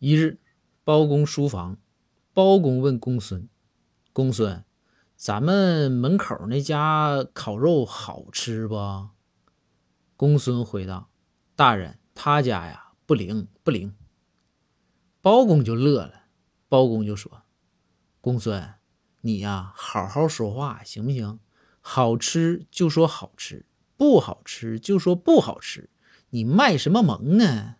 [0.00, 0.38] 一日，
[0.84, 1.76] 包公书房，
[2.32, 3.48] 包公问公孙，
[4.12, 4.64] 公孙，
[5.16, 9.08] 咱们门口那家烤肉好吃不？
[10.16, 11.10] 公孙回道，
[11.56, 13.92] 大人，他家呀，不灵不灵。
[15.20, 16.26] 包公就乐了，
[16.68, 17.42] 包公就说，
[18.20, 18.74] 公孙，
[19.22, 21.40] 你呀，好好说话，行不行？
[21.80, 25.90] 好吃就说好吃，不好吃就说不好吃，
[26.30, 27.77] 你卖什么萌呢？